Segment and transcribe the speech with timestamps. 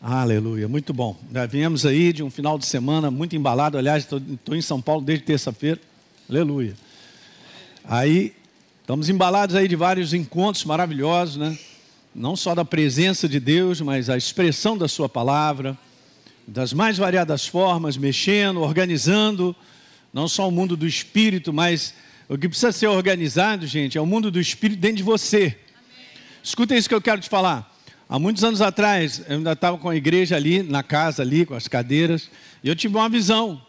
[0.00, 1.16] Aleluia, muito bom.
[1.32, 3.78] Já viemos aí de um final de semana muito embalado.
[3.78, 5.80] Aliás, estou em São Paulo desde terça-feira.
[6.28, 6.74] Aleluia.
[7.82, 8.34] Aí,
[8.82, 11.58] estamos embalados aí de vários encontros maravilhosos, né?
[12.14, 15.76] Não só da presença de Deus, mas a expressão da Sua palavra,
[16.46, 19.56] das mais variadas formas, mexendo, organizando,
[20.12, 21.94] não só o mundo do espírito, mas
[22.28, 25.56] o que precisa ser organizado, gente, é o mundo do espírito dentro de você.
[26.42, 27.74] Escuta isso que eu quero te falar.
[28.08, 31.54] Há muitos anos atrás, eu ainda estava com a igreja ali, na casa ali, com
[31.54, 32.30] as cadeiras,
[32.62, 33.60] e eu tive uma visão.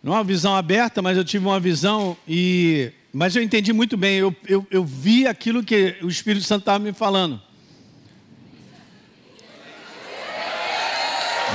[0.00, 2.92] Não uma visão aberta, mas eu tive uma visão e...
[3.12, 6.78] Mas eu entendi muito bem, eu, eu, eu vi aquilo que o Espírito Santo estava
[6.78, 7.40] me falando.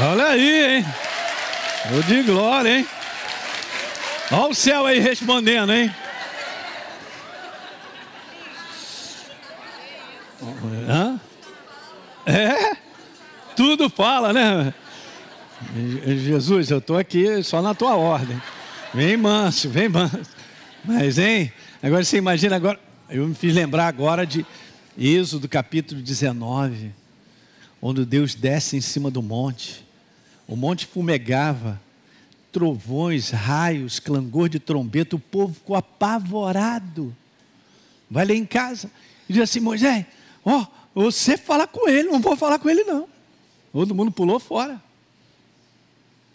[0.02, 0.86] Olha aí, hein?
[1.98, 2.88] O de glória, hein?
[4.32, 5.94] Olha o céu aí respondendo, hein?
[10.90, 11.20] Hã?
[12.26, 12.78] É,
[13.56, 14.74] tudo fala, né?
[16.06, 18.42] Jesus, eu estou aqui só na tua ordem.
[18.94, 20.22] Vem manso, vem manso.
[20.86, 21.52] Mas, hein?
[21.82, 22.80] Agora você imagina agora.
[23.10, 24.46] Eu me fiz lembrar agora de
[24.98, 26.92] Êxodo capítulo 19,
[27.82, 29.86] onde Deus desce em cima do monte.
[30.48, 31.80] O monte fumegava,
[32.52, 37.16] trovões, raios, clangor de trombeta, o povo ficou apavorado.
[38.10, 38.90] Vai ler em casa
[39.28, 40.06] e diz assim: Moisés,
[40.46, 43.08] ó, oh, você fala com ele, não vou falar com ele não.
[43.72, 44.82] Todo mundo pulou fora.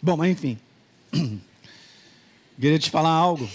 [0.01, 0.57] Bom, mas enfim.
[2.59, 3.49] Queria te falar algo.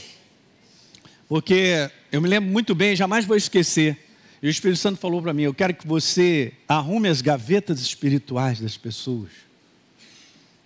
[1.28, 3.98] Porque eu me lembro muito bem, jamais vou esquecer.
[4.42, 8.60] E o Espírito Santo falou para mim: Eu quero que você arrume as gavetas espirituais
[8.60, 9.30] das pessoas.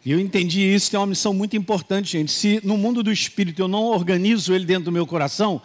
[0.04, 2.32] E eu entendi isso, é uma missão muito importante, gente.
[2.32, 5.60] Se no mundo do espírito eu não organizo ele dentro do meu coração,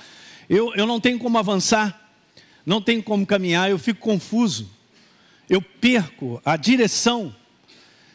[0.49, 2.02] eu, eu não tenho como avançar
[2.65, 4.69] não tenho como caminhar, eu fico confuso,
[5.49, 7.35] eu perco a direção.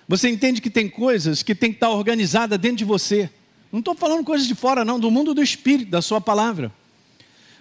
[0.07, 3.31] Você entende que tem coisas que tem que estar organizada dentro de você.
[3.71, 6.73] Não estou falando coisas de fora, não, do mundo do espírito, da sua palavra.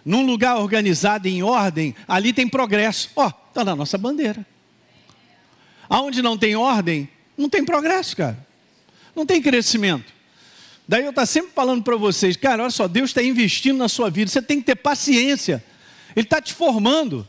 [0.05, 3.09] Num lugar organizado, em ordem, ali tem progresso.
[3.15, 4.45] Ó, oh, está na nossa bandeira.
[5.89, 8.47] Aonde não tem ordem, não tem progresso, cara.
[9.13, 10.13] Não tem crescimento.
[10.87, 14.09] Daí eu estou sempre falando para vocês, cara, olha só, Deus está investindo na sua
[14.09, 15.61] vida, você tem que ter paciência.
[16.17, 17.27] Ele está te formando.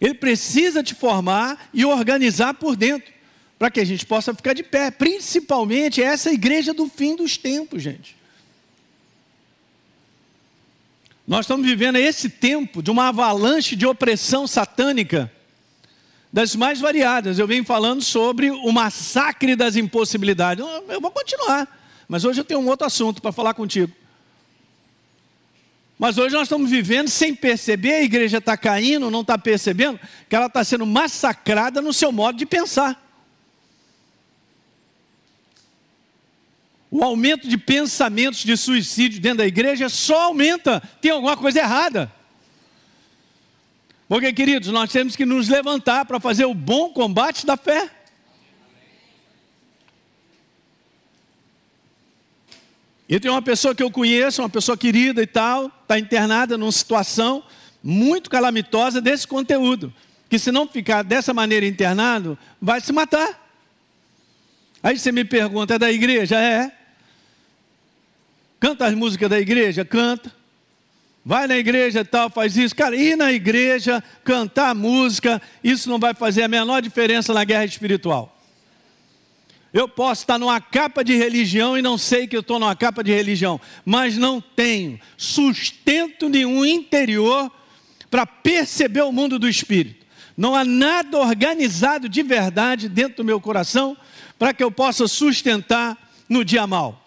[0.00, 3.12] Ele precisa te formar e organizar por dentro,
[3.58, 4.90] para que a gente possa ficar de pé.
[4.90, 8.16] Principalmente essa igreja do fim dos tempos, gente.
[11.26, 15.30] Nós estamos vivendo esse tempo de uma avalanche de opressão satânica
[16.32, 17.38] das mais variadas.
[17.38, 20.64] Eu venho falando sobre o massacre das impossibilidades.
[20.88, 21.68] Eu vou continuar,
[22.08, 23.92] mas hoje eu tenho um outro assunto para falar contigo.
[26.00, 30.00] Mas hoje nós estamos vivendo sem perceber, a igreja está caindo, não está percebendo
[30.30, 32.98] que ela está sendo massacrada no seu modo de pensar.
[36.90, 42.10] O aumento de pensamentos de suicídio dentro da igreja só aumenta, tem alguma coisa errada.
[44.08, 47.90] Porque, queridos, nós temos que nos levantar para fazer o bom combate da fé.
[53.10, 56.70] E tem uma pessoa que eu conheço, uma pessoa querida e tal, está internada numa
[56.70, 57.42] situação
[57.82, 59.92] muito calamitosa desse conteúdo.
[60.28, 63.50] Que se não ficar dessa maneira internado, vai se matar.
[64.80, 66.40] Aí você me pergunta, é da igreja?
[66.40, 66.70] É.
[68.60, 69.84] Canta as músicas da igreja?
[69.84, 70.32] Canta.
[71.24, 72.76] Vai na igreja e tal, faz isso.
[72.76, 77.64] Cara, ir na igreja, cantar música, isso não vai fazer a menor diferença na guerra
[77.64, 78.39] espiritual.
[79.72, 83.04] Eu posso estar numa capa de religião e não sei que eu estou numa capa
[83.04, 87.50] de religião, mas não tenho sustento nenhum interior
[88.10, 90.04] para perceber o mundo do espírito.
[90.36, 93.96] Não há nada organizado de verdade dentro do meu coração
[94.38, 95.96] para que eu possa sustentar
[96.28, 97.06] no dia mal.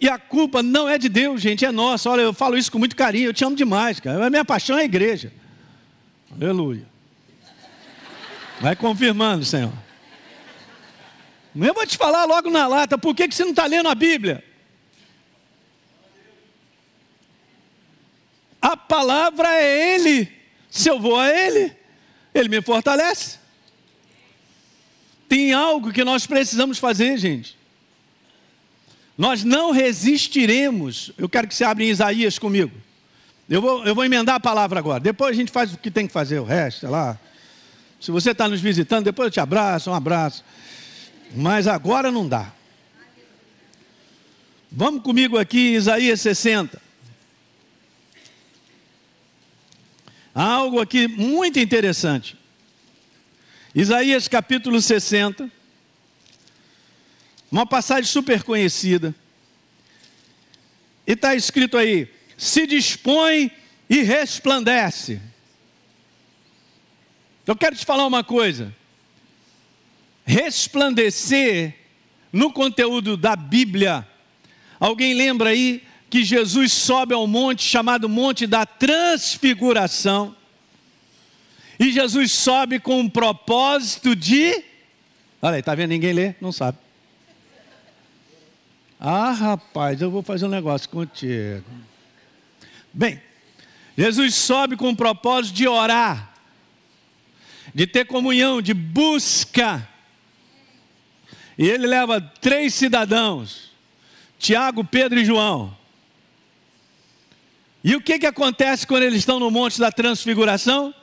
[0.00, 2.08] E a culpa não é de Deus, gente, é nossa.
[2.08, 4.24] Olha, eu falo isso com muito carinho, eu te amo demais, cara.
[4.26, 5.32] A minha paixão é a igreja.
[6.30, 6.86] Aleluia.
[8.60, 9.72] Vai confirmando, Senhor.
[11.54, 13.94] Eu vou te falar logo na lata, por que, que você não está lendo a
[13.94, 14.44] Bíblia?
[18.60, 20.30] A palavra é Ele.
[20.70, 21.72] Se eu vou a Ele,
[22.34, 23.38] Ele me fortalece.
[25.28, 27.56] Tem algo que nós precisamos fazer, gente.
[29.16, 31.12] Nós não resistiremos.
[31.18, 32.72] Eu quero que você abra em Isaías comigo.
[33.48, 35.00] Eu vou, eu vou emendar a palavra agora.
[35.00, 37.18] Depois a gente faz o que tem que fazer, o resto, sei lá.
[38.00, 40.44] Se você está nos visitando, depois eu te abraço, um abraço.
[41.34, 42.52] Mas agora não dá.
[44.70, 46.80] Vamos comigo aqui, Isaías 60.
[50.34, 52.38] Há algo aqui muito interessante.
[53.74, 55.50] Isaías capítulo 60,
[57.50, 59.14] uma passagem super conhecida.
[61.06, 63.50] E está escrito aí: se dispõe
[63.88, 65.20] e resplandece.
[67.46, 68.74] Eu quero te falar uma coisa.
[70.28, 71.74] Resplandecer
[72.30, 74.06] no conteúdo da Bíblia.
[74.78, 80.36] Alguém lembra aí que Jesus sobe ao monte chamado Monte da Transfiguração?
[81.80, 84.62] E Jesus sobe com um propósito de.
[85.40, 85.88] Olha aí, está vendo?
[85.88, 86.34] Ninguém lê?
[86.42, 86.76] Não sabe.
[89.00, 91.64] Ah, rapaz, eu vou fazer um negócio contigo.
[92.92, 93.18] Bem,
[93.96, 96.34] Jesus sobe com o propósito de orar,
[97.74, 99.88] de ter comunhão, de busca.
[101.58, 103.72] E ele leva três cidadãos:
[104.38, 105.76] Tiago, Pedro e João.
[107.82, 110.94] E o que, que acontece quando eles estão no Monte da Transfiguração?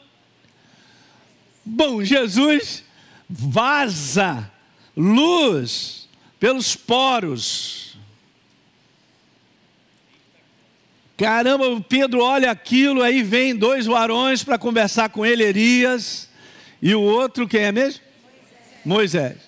[1.63, 2.83] Bom, Jesus
[3.29, 4.49] vaza
[4.95, 6.07] luz
[6.39, 7.97] pelos poros.
[11.17, 16.29] Caramba, Pedro olha aquilo, aí vem dois varões para conversar com ele, Elias,
[16.81, 18.01] e o outro, quem é mesmo?
[18.83, 19.23] Moisés.
[19.23, 19.44] Moisés.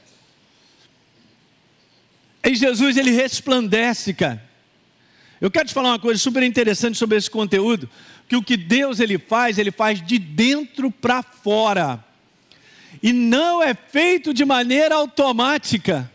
[2.48, 4.42] E Jesus, ele resplandece, cara.
[5.42, 7.90] Eu quero te falar uma coisa super interessante sobre esse conteúdo,
[8.28, 12.04] que o que Deus ele faz, ele faz de dentro para fora
[13.02, 16.10] e não é feito de maneira automática.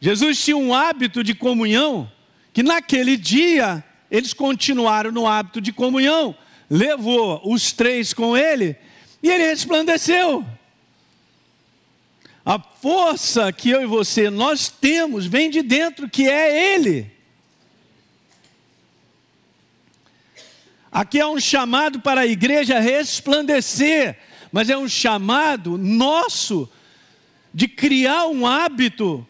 [0.00, 2.10] Jesus tinha um hábito de comunhão,
[2.52, 6.34] que naquele dia eles continuaram no hábito de comunhão,
[6.70, 8.76] levou os três com ele
[9.22, 10.44] e ele resplandeceu.
[12.88, 17.10] Força que eu e você nós temos vem de dentro, que é Ele.
[20.92, 24.16] Aqui é um chamado para a igreja resplandecer,
[24.52, 26.70] mas é um chamado nosso
[27.52, 29.26] de criar um hábito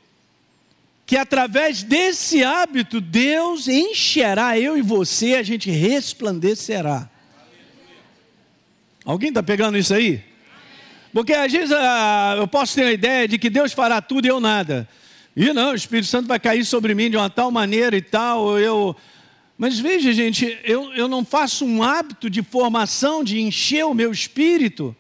[1.06, 7.08] que através desse hábito Deus encherá eu e você, a gente resplandecerá.
[9.02, 10.22] Alguém está pegando isso aí?
[11.16, 14.28] Porque às vezes ah, eu posso ter a ideia de que Deus fará tudo e
[14.28, 14.86] eu nada.
[15.34, 18.58] E não, o Espírito Santo vai cair sobre mim de uma tal maneira e tal,
[18.58, 18.94] eu.
[19.56, 24.12] Mas veja, gente, eu, eu não faço um hábito de formação, de encher o meu
[24.12, 24.94] espírito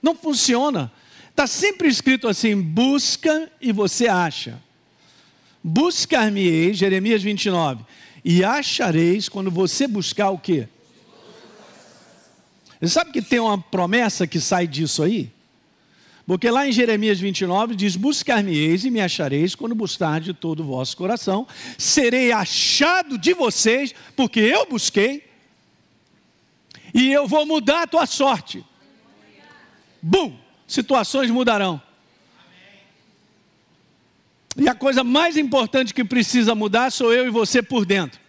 [0.00, 0.90] não funciona.
[1.28, 4.58] Está sempre escrito assim: busca e você acha.
[5.62, 7.84] Buscar-me-eis, Jeremias 29,
[8.24, 10.66] e achareis quando você buscar o quê?
[12.80, 15.30] Você sabe que tem uma promessa que sai disso aí?
[16.26, 20.66] Porque lá em Jeremias 29 diz: Buscar-me-eis e me achareis quando buscar de todo o
[20.66, 21.46] vosso coração.
[21.76, 25.24] Serei achado de vocês, porque eu busquei,
[26.94, 28.64] e eu vou mudar a tua sorte
[30.02, 30.36] bum,
[30.66, 31.80] situações mudarão.
[34.56, 38.20] E a coisa mais importante que precisa mudar sou eu e você por dentro.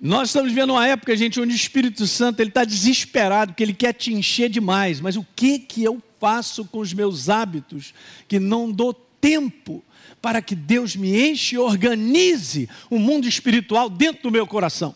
[0.00, 3.72] Nós estamos vivendo uma época, gente, onde o Espírito Santo ele está desesperado, porque ele
[3.72, 5.00] quer te encher demais.
[5.00, 7.94] Mas o que que eu faço com os meus hábitos
[8.28, 9.82] que não dou tempo
[10.20, 14.94] para que Deus me enche e organize o mundo espiritual dentro do meu coração?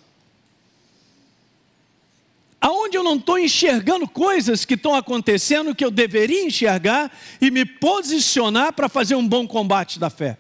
[2.60, 7.10] aonde eu não estou enxergando coisas que estão acontecendo que eu deveria enxergar
[7.40, 10.36] e me posicionar para fazer um bom combate da fé.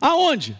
[0.00, 0.56] Aonde?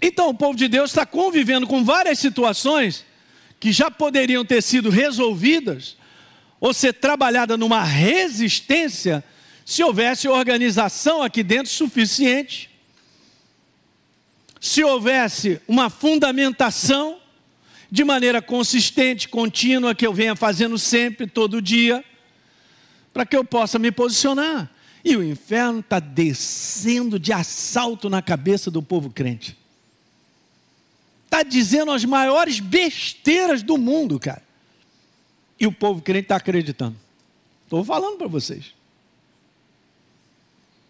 [0.00, 3.04] Então o povo de Deus está convivendo com várias situações
[3.58, 5.96] que já poderiam ter sido resolvidas
[6.60, 9.24] ou ser trabalhada numa resistência
[9.64, 12.70] se houvesse organização aqui dentro suficiente,
[14.60, 17.18] se houvesse uma fundamentação
[17.90, 22.04] de maneira consistente, contínua, que eu venha fazendo sempre, todo dia,
[23.12, 24.70] para que eu possa me posicionar.
[25.04, 29.56] E o inferno está descendo de assalto na cabeça do povo crente.
[31.34, 34.40] Está dizendo as maiores besteiras do mundo, cara.
[35.58, 36.94] E o povo crente está acreditando.
[37.64, 38.72] Estou falando para vocês.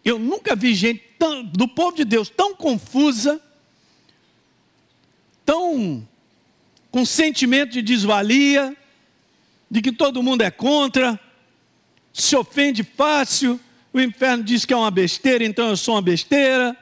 [0.05, 3.41] Eu nunca vi gente tão, do povo de Deus tão confusa,
[5.47, 6.07] tão
[6.91, 8.77] com sentimento de desvalia,
[9.71, 11.19] de que todo mundo é contra,
[12.13, 13.59] se ofende fácil,
[13.95, 16.77] o inferno diz que é uma besteira, então eu sou uma besteira.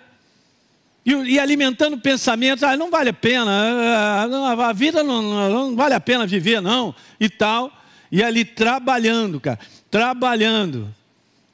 [1.05, 5.95] E, e alimentando pensamentos, ah, não vale a pena, ah, a vida não, não vale
[5.95, 7.73] a pena viver, não, e tal.
[8.11, 9.59] E ali trabalhando, cara,
[9.91, 10.95] trabalhando,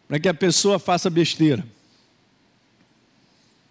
[0.06, 1.64] para que a pessoa faça besteira.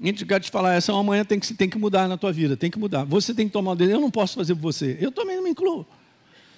[0.01, 2.31] gente quer te falar, essa é uma manhã tem que, tem que mudar na tua
[2.31, 3.03] vida, tem que mudar.
[3.03, 4.97] Você tem que tomar uma decisão, eu não posso fazer por você.
[4.99, 5.85] Eu também não me incluo.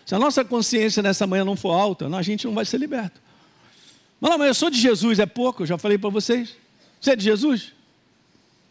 [0.05, 3.19] Se a nossa consciência nessa manhã não for alta, a gente não vai ser liberto.
[4.19, 6.55] Mas, não, mas eu sou de Jesus, é pouco, eu já falei para vocês.
[6.99, 7.73] Você é de Jesus?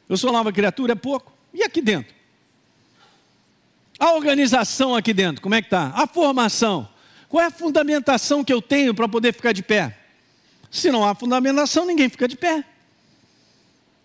[0.09, 1.33] Eu sou nova criatura, é pouco.
[1.53, 2.15] E aqui dentro?
[3.99, 5.93] A organização aqui dentro, como é que está?
[5.95, 6.89] A formação.
[7.29, 9.99] Qual é a fundamentação que eu tenho para poder ficar de pé?
[10.71, 12.65] Se não há fundamentação, ninguém fica de pé.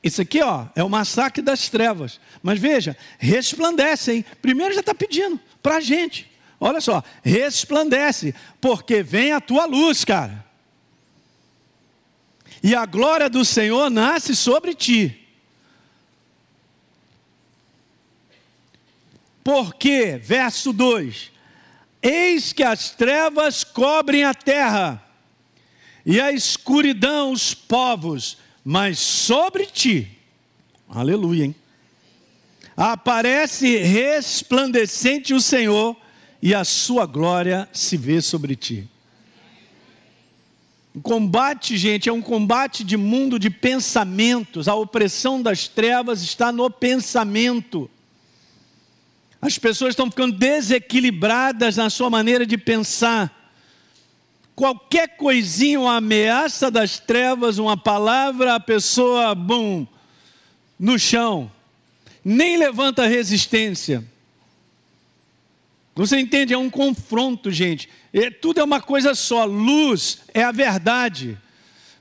[0.04, 2.20] Isso aqui, ó, é o massacre das trevas.
[2.42, 4.26] Mas veja, resplandece, hein?
[4.42, 6.30] Primeiro já está pedindo para a gente.
[6.60, 10.44] Olha só, resplandece, porque vem a tua luz, cara.
[12.62, 15.23] E a glória do Senhor nasce sobre ti.
[19.44, 21.32] Porque, verso 2:
[22.02, 25.04] Eis que as trevas cobrem a terra,
[26.06, 30.18] e a escuridão os povos, mas sobre ti,
[30.88, 31.56] aleluia, hein?
[32.76, 35.96] Aparece resplandecente o Senhor,
[36.42, 38.88] e a sua glória se vê sobre ti.
[40.94, 44.68] O combate, gente, é um combate de mundo de pensamentos.
[44.68, 47.90] A opressão das trevas está no pensamento.
[49.44, 53.52] As pessoas estão ficando desequilibradas na sua maneira de pensar.
[54.56, 59.86] Qualquer coisinha, uma ameaça das trevas, uma palavra, a pessoa, bum,
[60.80, 61.52] no chão.
[62.24, 64.06] Nem levanta resistência.
[65.94, 66.54] Você entende?
[66.54, 67.90] É um confronto, gente.
[68.14, 69.44] É, tudo é uma coisa só.
[69.44, 71.38] Luz é a verdade.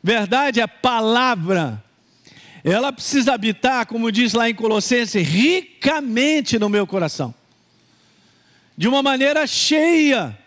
[0.01, 1.83] Verdade é palavra.
[2.65, 7.35] Ela precisa habitar, como diz lá em Colossenses, ricamente no meu coração.
[8.77, 10.39] De uma maneira cheia.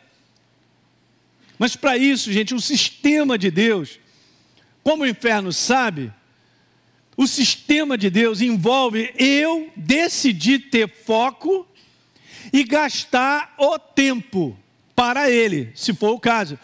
[1.59, 3.99] Mas para isso, gente, o sistema de Deus,
[4.83, 6.11] como o inferno sabe,
[7.17, 11.67] o sistema de Deus envolve eu decidir ter foco
[12.51, 14.57] e gastar o tempo
[14.95, 16.57] para ele, se for o caso.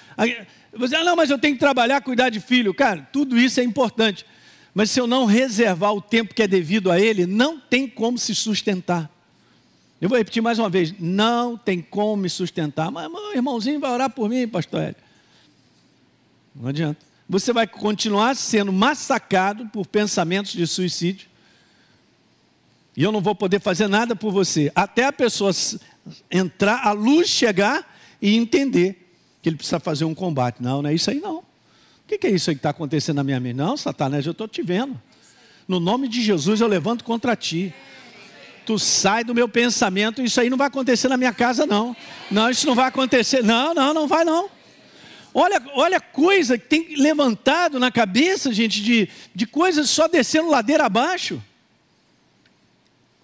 [0.73, 2.73] Você, ah, não, mas eu tenho que trabalhar, cuidar de filho.
[2.73, 4.25] Cara, tudo isso é importante.
[4.73, 8.17] Mas se eu não reservar o tempo que é devido a ele, não tem como
[8.17, 9.11] se sustentar.
[9.99, 12.89] Eu vou repetir mais uma vez: não tem como me sustentar.
[12.89, 14.95] Mas meu irmãozinho vai orar por mim, pastor Hélio.
[16.55, 16.99] Não adianta.
[17.27, 21.29] Você vai continuar sendo massacrado por pensamentos de suicídio.
[22.95, 24.71] E eu não vou poder fazer nada por você.
[24.75, 25.51] Até a pessoa
[26.29, 29.09] entrar, a luz chegar e entender
[29.41, 30.61] que ele precisa fazer um combate.
[30.61, 31.50] Não, não é isso aí não
[32.11, 33.55] que, que é isso aí que está acontecendo na minha mente?
[33.55, 34.99] Não, Satanás, eu estou te vendo.
[35.67, 37.73] No nome de Jesus eu levanto contra ti.
[38.65, 41.95] Tu sai do meu pensamento, isso aí não vai acontecer na minha casa, não.
[42.29, 43.41] Não, isso não vai acontecer.
[43.41, 44.49] Não, não, não vai não.
[45.33, 50.85] Olha, olha coisa que tem levantado na cabeça, gente, de, de coisas só descendo ladeira
[50.85, 51.41] abaixo.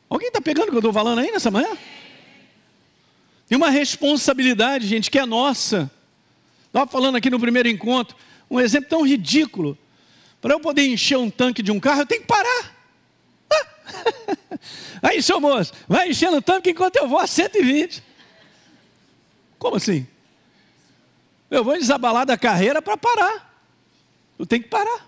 [0.09, 1.77] Alguém está pegando o que eu estou falando aí nessa manhã?
[3.47, 5.91] Tem uma responsabilidade, gente, que é nossa.
[6.67, 8.15] Estava falando aqui no primeiro encontro
[8.49, 9.77] um exemplo tão ridículo.
[10.41, 12.75] Para eu poder encher um tanque de um carro, eu tenho que parar.
[13.49, 13.67] Ah!
[15.01, 18.03] Aí, seu moço, vai enchendo o tanque enquanto eu vou a 120.
[19.57, 20.07] Como assim?
[21.49, 23.47] Eu vou desabalar da carreira para parar.
[24.37, 25.07] Eu tenho que parar.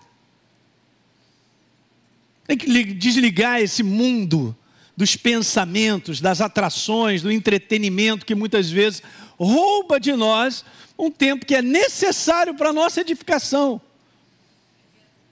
[2.47, 4.55] Tem que desligar esse mundo
[4.97, 9.03] dos pensamentos, das atrações, do entretenimento que muitas vezes
[9.37, 10.65] rouba de nós
[10.99, 13.81] um tempo que é necessário para a nossa edificação.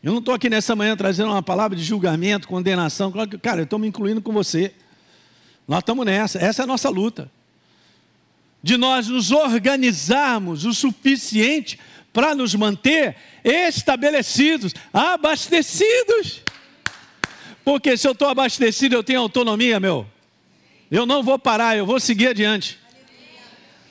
[0.02, 3.12] Eu não estou aqui nessa manhã trazendo uma palavra de julgamento, condenação.
[3.42, 4.74] Cara, eu estou me incluindo com você.
[5.68, 7.30] Nós estamos nessa, essa é a nossa luta.
[8.64, 11.78] De nós nos organizarmos o suficiente
[12.14, 16.42] para nos manter estabelecidos, abastecidos.
[17.66, 20.08] Porque se eu estou abastecido, eu tenho autonomia, meu.
[20.90, 22.80] Eu não vou parar, eu vou seguir adiante.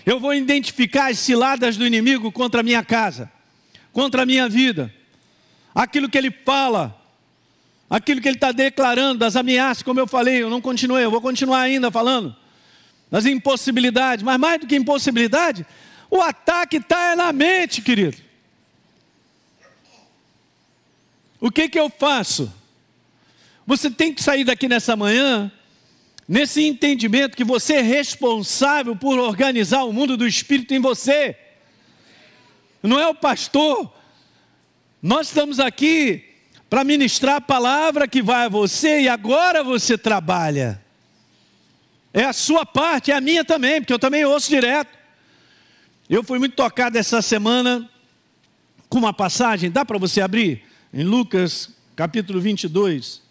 [0.06, 3.28] Eu vou identificar as ciladas do inimigo contra a minha casa,
[3.92, 4.94] contra a minha vida.
[5.74, 6.96] Aquilo que ele fala,
[7.90, 11.20] aquilo que ele está declarando, das ameaças, como eu falei, eu não continuei, eu vou
[11.20, 12.34] continuar ainda falando.
[13.10, 15.66] Das impossibilidades, mas mais do que impossibilidade,
[16.08, 18.18] o ataque está na mente, querido.
[21.40, 22.52] O que, que eu faço?
[23.66, 25.50] Você tem que sair daqui nessa manhã
[26.28, 31.36] nesse entendimento que você é responsável por organizar o mundo do espírito em você.
[32.82, 33.92] Não é o pastor.
[35.02, 36.24] Nós estamos aqui
[36.68, 40.82] para ministrar a palavra que vai a você e agora você trabalha.
[42.12, 44.96] É a sua parte, é a minha também, porque eu também ouço direto.
[46.08, 47.88] Eu fui muito tocado essa semana
[48.88, 50.64] com uma passagem, dá para você abrir?
[50.92, 53.25] Em Lucas capítulo 22.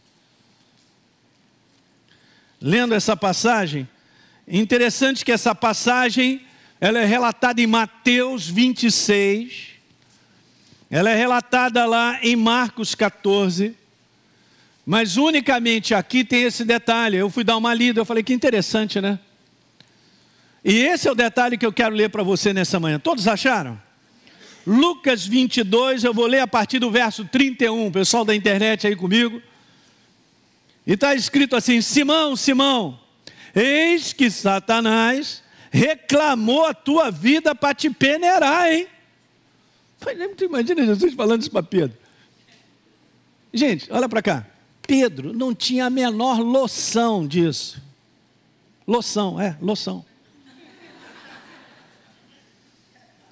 [2.65, 3.87] Lendo essa passagem.
[4.47, 6.41] Interessante que essa passagem
[6.81, 9.75] ela é relatada em Mateus 26,
[10.89, 13.75] ela é relatada lá em Marcos 14,
[14.83, 17.17] mas unicamente aqui tem esse detalhe.
[17.17, 19.19] Eu fui dar uma lida, eu falei que interessante, né?
[20.63, 22.97] E esse é o detalhe que eu quero ler para você nessa manhã.
[22.97, 23.79] Todos acharam?
[24.65, 29.39] Lucas 22, eu vou ler a partir do verso 31, pessoal da internet aí comigo.
[30.85, 32.99] E está escrito assim: Simão, Simão,
[33.53, 38.87] eis que Satanás reclamou a tua vida para te peneirar, hein?
[40.37, 41.97] Tu imagina Jesus falando isso para Pedro.
[43.53, 44.45] Gente, olha para cá.
[44.85, 47.81] Pedro não tinha a menor loção disso.
[48.85, 50.05] Loção, é, loção.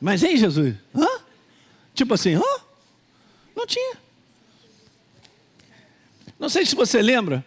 [0.02, 0.76] Mas, hein, Jesus?
[0.96, 1.08] Hã?
[1.94, 2.42] Tipo assim, hã?
[3.56, 4.03] Não tinha.
[6.40, 7.46] Não sei se você lembra,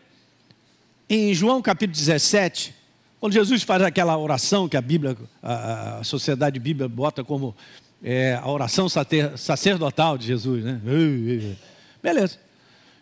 [1.08, 2.74] em João capítulo 17,
[3.20, 7.54] quando Jesus faz aquela oração que a Bíblia, a, sociedade bíblica bota como
[8.02, 10.80] é, a oração sacerdotal de Jesus, né?
[12.02, 12.38] Beleza.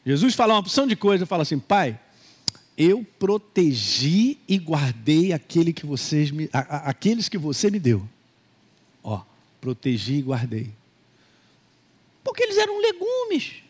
[0.05, 1.99] Jesus fala uma opção de coisa, fala assim, Pai,
[2.77, 8.07] eu protegi e guardei aquele que vocês me, a, a, aqueles que você me deu.
[9.03, 9.23] Ó,
[9.61, 10.71] protegi e guardei.
[12.23, 13.64] Porque eles eram legumes.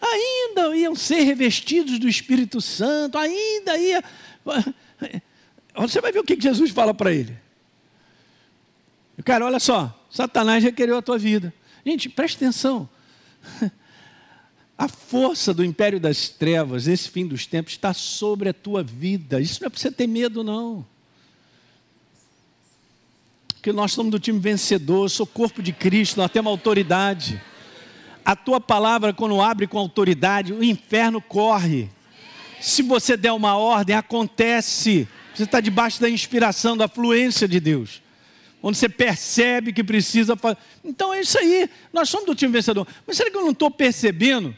[0.00, 4.02] Ainda iam ser revestidos do Espírito Santo, ainda ia.
[5.74, 7.36] Você vai ver o que Jesus fala para ele.
[9.24, 11.52] Cara, olha só, Satanás requereu a tua vida.
[11.84, 12.88] Gente, preste atenção.
[14.76, 19.40] A força do império das trevas, esse fim dos tempos, está sobre a tua vida.
[19.40, 20.86] Isso não é para você ter medo, não
[23.68, 27.42] que nós somos do time vencedor, sou corpo de Cristo, nós temos autoridade.
[28.28, 31.88] A tua palavra, quando abre com autoridade, o inferno corre.
[32.60, 35.08] Se você der uma ordem, acontece.
[35.34, 38.02] Você está debaixo da inspiração, da fluência de Deus.
[38.62, 40.58] Onde você percebe que precisa fazer.
[40.84, 41.70] Então é isso aí.
[41.90, 42.86] Nós somos do time vencedor.
[43.06, 44.54] Mas será que eu não estou percebendo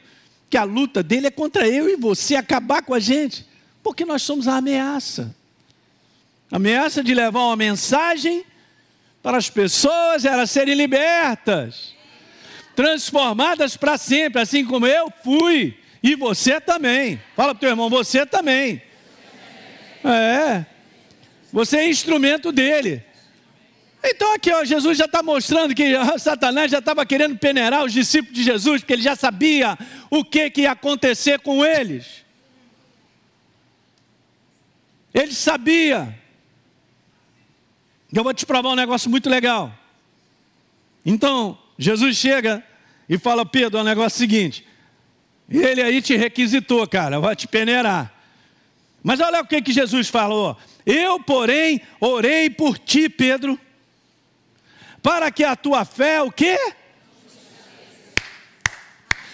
[0.51, 3.47] que a luta dele é contra eu e você acabar com a gente?
[3.85, 5.33] Porque nós somos a ameaça.
[6.51, 8.45] A ameaça de levar uma mensagem
[9.23, 12.00] para as pessoas elas serem libertas,
[12.81, 17.21] transformadas para sempre, assim como eu fui, e você também.
[17.37, 18.81] Fala para o teu irmão, você também.
[20.03, 20.65] É,
[21.53, 23.05] você é instrumento dele.
[24.03, 28.35] Então aqui, ó, Jesus já está mostrando que Satanás já estava querendo peneirar os discípulos
[28.35, 32.25] de Jesus, porque ele já sabia o que, que ia acontecer com eles.
[35.13, 36.19] Ele sabia.
[38.11, 39.71] Eu vou te provar um negócio muito legal.
[41.05, 42.70] Então, Jesus chega
[43.11, 44.65] e fala: Pedro, é o um negócio seguinte.
[45.51, 48.15] Ele aí te requisitou, cara, vai te peneirar.
[49.03, 50.57] Mas olha o que, que Jesus falou.
[50.87, 53.59] Eu, porém, orei por ti, Pedro,
[55.03, 56.57] para que a tua fé, o quê?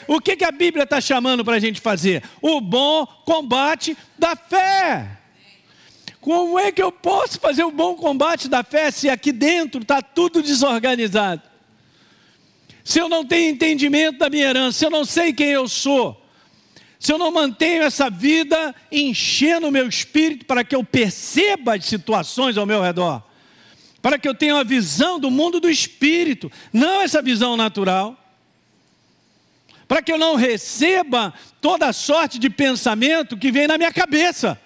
[0.08, 2.22] O que, que a Bíblia está chamando para a gente fazer?
[2.40, 5.18] O bom combate da fé.
[6.20, 10.00] Como é que eu posso fazer o bom combate da fé se aqui dentro está
[10.00, 11.42] tudo desorganizado?
[12.87, 16.25] Se eu não tenho entendimento da minha herança, se eu não sei quem eu sou,
[17.01, 21.85] se eu não mantenho essa vida enchendo o meu espírito para que eu perceba as
[21.85, 23.25] situações ao meu redor,
[24.01, 28.16] para que eu tenha uma visão do mundo do espírito, não essa visão natural,
[29.88, 34.61] para que eu não receba toda sorte de pensamento que vem na minha cabeça.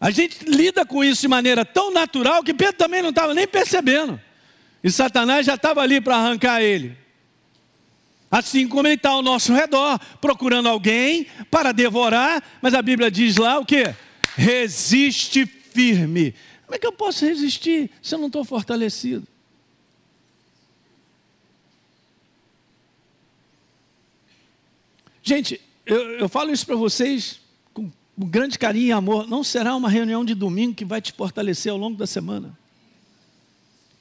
[0.00, 3.48] A gente lida com isso de maneira tão natural que Pedro também não estava nem
[3.48, 4.24] percebendo.
[4.82, 6.96] E Satanás já estava ali para arrancar ele.
[8.30, 13.36] Assim como ele está ao nosso redor, procurando alguém para devorar, mas a Bíblia diz
[13.36, 13.94] lá o que?
[14.36, 16.34] Resiste firme.
[16.64, 19.26] Como é que eu posso resistir se eu não estou fortalecido?
[25.22, 27.40] Gente, eu, eu falo isso para vocês
[27.72, 31.70] com grande carinho e amor, não será uma reunião de domingo que vai te fortalecer
[31.70, 32.56] ao longo da semana.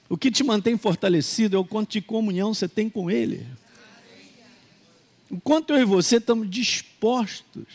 [0.08, 3.46] O que te mantém fortalecido é o quanto de comunhão você tem com Ele.
[5.30, 7.65] O quanto eu e você estamos dispostos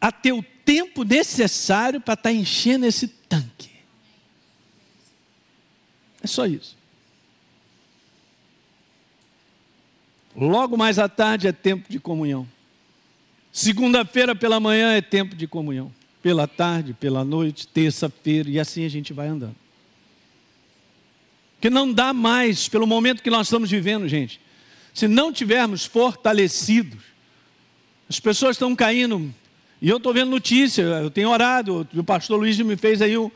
[0.00, 3.70] a ter o tempo necessário para estar tá enchendo esse tanque.
[6.22, 6.76] É só isso.
[10.36, 12.46] Logo mais à tarde é tempo de comunhão.
[13.50, 15.90] Segunda-feira pela manhã é tempo de comunhão.
[16.22, 19.56] Pela tarde, pela noite, terça-feira, e assim a gente vai andando.
[21.60, 24.40] Que não dá mais, pelo momento que nós estamos vivendo, gente,
[24.92, 27.02] se não tivermos fortalecidos,
[28.08, 29.34] As pessoas estão caindo.
[29.80, 33.12] E eu estou vendo notícia, eu tenho orado, o pastor Luiz me fez aí.
[33.12, 33.32] Eu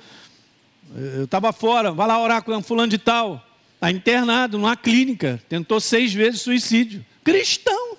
[1.22, 3.46] estava fora, vai lá orar com fulano de tal.
[3.74, 7.04] Está internado numa clínica, tentou seis vezes suicídio.
[7.24, 7.92] Cristão.
[7.92, 7.98] O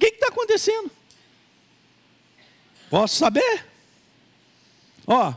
[0.00, 0.90] que está acontecendo?
[2.90, 3.64] Posso saber?
[5.06, 5.32] Ó,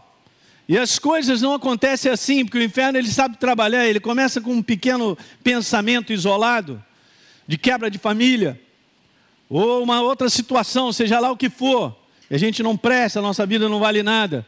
[0.67, 4.51] e as coisas não acontecem assim, porque o inferno ele sabe trabalhar, ele começa com
[4.51, 6.84] um pequeno pensamento isolado,
[7.47, 8.60] de quebra de família,
[9.47, 11.95] ou uma outra situação, seja lá o que for,
[12.30, 14.45] e a gente não presta, a nossa vida não vale nada,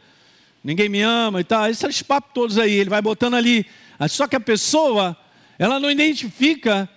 [0.64, 3.64] ninguém me ama e tal, esses papos todos aí, ele vai botando ali,
[4.08, 5.16] só que a pessoa,
[5.56, 6.88] ela não identifica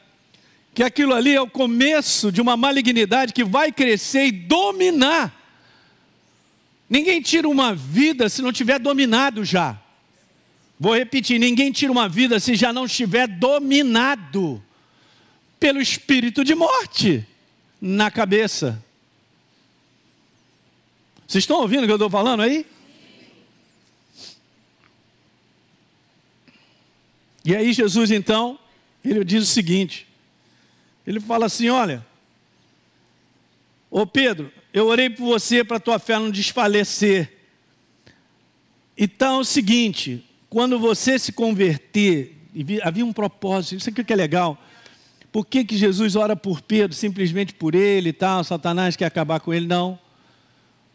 [0.74, 5.41] que aquilo ali é o começo de uma malignidade que vai crescer e dominar
[6.92, 9.82] Ninguém tira uma vida se não tiver dominado já.
[10.78, 14.62] Vou repetir: ninguém tira uma vida se já não estiver dominado
[15.58, 17.26] pelo espírito de morte
[17.80, 18.84] na cabeça.
[21.26, 22.66] Vocês estão ouvindo o que eu estou falando aí?
[27.46, 28.60] E aí Jesus então,
[29.02, 30.06] ele diz o seguinte:
[31.08, 32.06] ele fala assim: olha,
[33.90, 37.32] ô Pedro, eu orei por você para a tua fé não desfalecer.
[38.98, 42.38] Então é o seguinte: quando você se converter,
[42.84, 44.62] havia um propósito, isso aqui que é legal.
[45.32, 48.44] Por que, que Jesus ora por Pedro, simplesmente por ele e tal?
[48.44, 49.66] Satanás quer acabar com ele?
[49.66, 49.98] Não.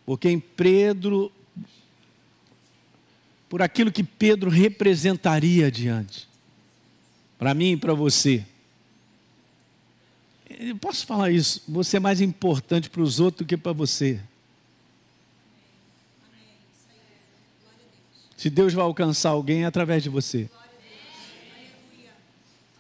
[0.05, 1.33] Porque em Pedro,
[3.49, 6.29] por aquilo que Pedro representaria diante,
[7.39, 8.45] para mim e para você.
[10.59, 11.62] Eu posso falar isso?
[11.69, 14.21] Você é mais importante para os outros do que para você.
[18.37, 20.49] Se Deus vai alcançar alguém é através de você.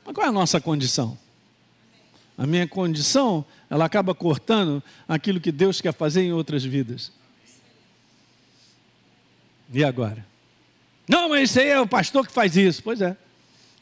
[0.04, 1.18] Mas qual é a nossa condição?
[2.38, 7.12] A minha condição, ela acaba cortando aquilo que Deus quer fazer em outras vidas.
[9.72, 10.24] E agora?
[11.08, 12.82] Não, mas isso aí é o pastor que faz isso.
[12.82, 13.16] Pois é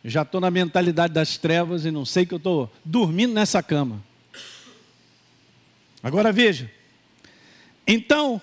[0.05, 4.05] já estou na mentalidade das trevas e não sei que eu estou dormindo nessa cama.
[6.03, 6.71] Agora veja.
[7.87, 8.41] Então,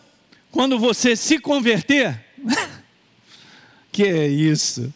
[0.50, 2.19] quando você se converter,
[3.91, 4.91] que é isso?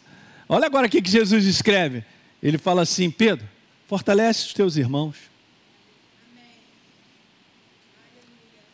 [0.48, 2.04] Olha agora o que Jesus escreve.
[2.42, 3.48] Ele fala assim: Pedro,
[3.86, 5.16] fortalece os teus irmãos.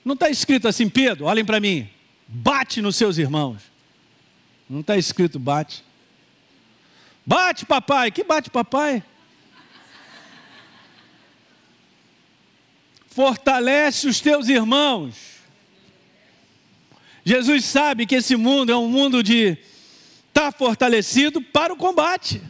[0.05, 1.88] Não está escrito assim, Pedro, olhem para mim,
[2.26, 3.62] bate nos seus irmãos.
[4.68, 5.85] Não está escrito bate.
[7.25, 8.11] Bate, papai.
[8.11, 9.03] Que bate, papai?
[13.09, 15.33] Fortalece os teus irmãos.
[17.25, 19.59] Jesus sabe que esse mundo é um mundo de
[20.29, 22.43] estar tá fortalecido para o combate.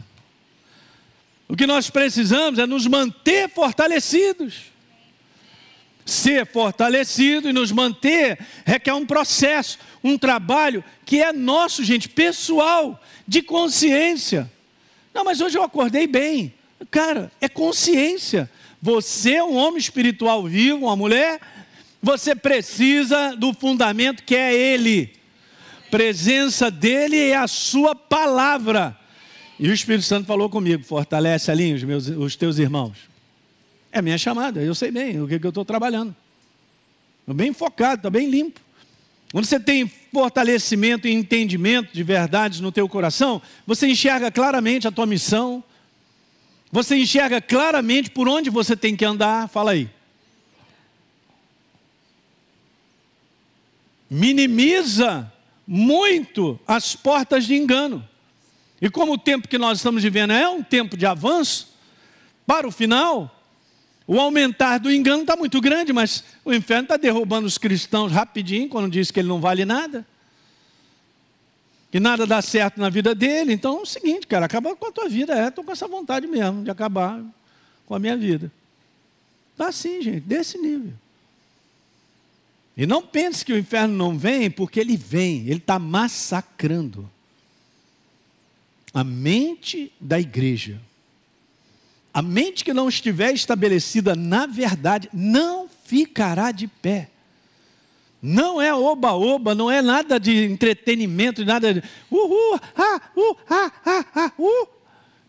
[1.47, 4.71] O que nós precisamos é nos manter fortalecidos.
[6.05, 13.01] Ser fortalecido e nos manter requer um processo, um trabalho que é nosso, gente, pessoal,
[13.27, 14.51] de consciência.
[15.13, 16.53] Não, mas hoje eu acordei bem.
[16.89, 18.49] Cara, é consciência.
[18.81, 21.39] Você é um homem espiritual vivo, uma mulher,
[22.01, 25.13] você precisa do fundamento que é Ele.
[25.89, 28.97] Presença dEle é a Sua palavra.
[29.57, 32.97] E o Espírito Santo falou comigo: fortalece ali os, meus, os teus irmãos.
[33.89, 36.13] É minha chamada, eu sei bem o que, que eu estou trabalhando.
[37.19, 38.59] Estou bem focado, estou bem limpo.
[39.33, 44.91] Quando você tem fortalecimento e entendimento de verdades no teu coração, você enxerga claramente a
[44.91, 45.63] tua missão,
[46.71, 49.49] você enxerga claramente por onde você tem que andar.
[49.49, 49.89] Fala aí.
[54.07, 55.33] Minimiza
[55.65, 58.07] muito as portas de engano.
[58.79, 61.73] E como o tempo que nós estamos vivendo é um tempo de avanço,
[62.45, 63.32] para o final,
[64.05, 68.67] o aumentar do engano está muito grande, mas o inferno está derrubando os cristãos rapidinho,
[68.67, 70.05] quando diz que ele não vale nada.
[71.89, 73.53] Que nada dá certo na vida dele.
[73.53, 75.33] Então é o seguinte, cara, acaba com a tua vida.
[75.33, 77.23] É, estou com essa vontade mesmo de acabar
[77.85, 78.51] com a minha vida.
[79.51, 80.93] Está assim, gente, desse nível.
[82.75, 87.09] E não pense que o inferno não vem, porque ele vem, ele está massacrando
[88.93, 90.81] a mente da igreja.
[92.13, 97.09] A mente que não estiver estabelecida na verdade não ficará de pé.
[98.21, 104.05] Não é oba-oba, não é nada de entretenimento, nada de uhul, ah, uh, ah, ah,
[104.15, 104.67] ah, uh,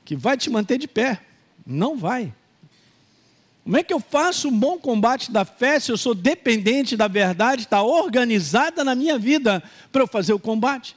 [0.05, 1.21] que vai te manter de pé.
[1.67, 2.33] Não vai.
[3.65, 7.09] Como é que eu faço um bom combate da fé se eu sou dependente da
[7.09, 10.95] verdade, está organizada na minha vida para eu fazer o combate?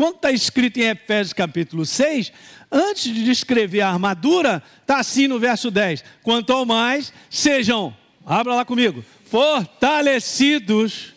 [0.00, 2.32] Quando está escrito em Efésios capítulo 6,
[2.72, 8.54] antes de descrever a armadura, está assim no verso 10: quanto ao mais, sejam Abra
[8.54, 9.04] lá comigo.
[9.26, 11.12] Fortalecidos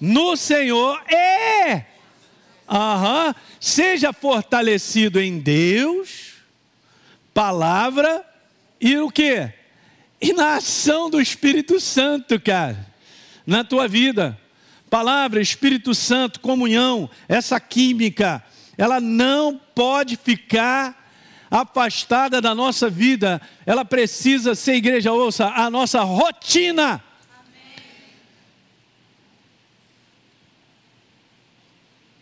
[0.00, 1.82] no Senhor e
[2.68, 3.32] Aham.
[3.60, 6.32] Seja fortalecido em Deus,
[7.32, 8.28] palavra
[8.80, 9.48] e o que?
[10.20, 12.88] E na ação do Espírito Santo, cara,
[13.46, 14.36] na tua vida.
[14.90, 18.44] Palavra, Espírito Santo, comunhão, essa química,
[18.76, 20.98] ela não pode ficar
[21.50, 27.02] afastada da nossa vida, ela precisa ser, igreja, ouça, a nossa rotina.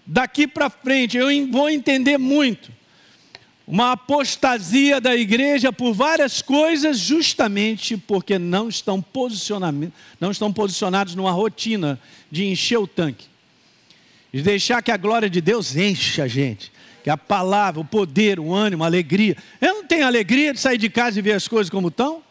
[0.08, 2.72] daqui para frente, eu vou entender muito.
[3.70, 9.04] Uma apostasia da igreja por várias coisas, justamente porque não estão,
[10.18, 12.00] não estão posicionados numa rotina
[12.30, 13.26] de encher o tanque,
[14.32, 16.72] de deixar que a glória de Deus encha a gente,
[17.04, 19.36] que a palavra, o poder, o ânimo, a alegria.
[19.60, 22.22] Eu não tenho alegria de sair de casa e ver as coisas como estão?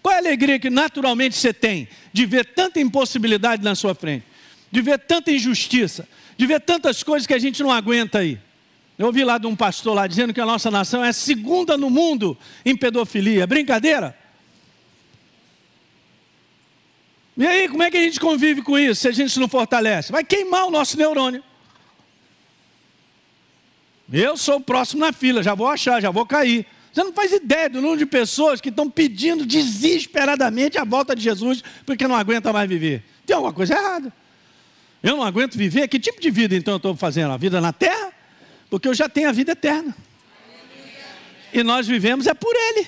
[0.00, 4.24] Qual é a alegria que naturalmente você tem de ver tanta impossibilidade na sua frente,
[4.72, 8.38] de ver tanta injustiça, de ver tantas coisas que a gente não aguenta aí.
[9.00, 11.74] Eu ouvi lá de um pastor lá dizendo que a nossa nação é a segunda
[11.74, 12.36] no mundo
[12.66, 13.46] em pedofilia.
[13.46, 14.14] Brincadeira?
[17.34, 20.12] E aí, como é que a gente convive com isso se a gente não fortalece?
[20.12, 21.42] Vai queimar o nosso neurônio.
[24.12, 26.66] Eu sou o próximo na fila, já vou achar, já vou cair.
[26.92, 31.22] Você não faz ideia do número de pessoas que estão pedindo desesperadamente a volta de
[31.22, 33.02] Jesus porque não aguenta mais viver.
[33.24, 34.12] Tem alguma coisa errada.
[35.02, 35.88] Eu não aguento viver.
[35.88, 37.32] Que tipo de vida então eu estou fazendo?
[37.32, 38.19] A vida na terra?
[38.70, 39.94] Porque eu já tenho a vida eterna.
[41.52, 42.86] E nós vivemos é por Ele.